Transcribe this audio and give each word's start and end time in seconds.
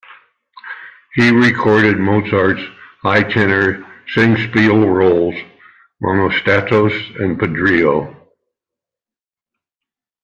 He 1.13 1.29
recorded 1.29 1.99
Mozart's 1.99 2.63
high-tenor 3.03 3.85
"Singspiel" 4.15 4.91
roles, 4.91 5.35
Monostatos 6.01 7.21
and 7.21 7.39
Pedrillo. 7.39 8.15